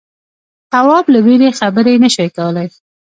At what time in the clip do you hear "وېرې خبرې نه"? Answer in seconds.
1.25-2.09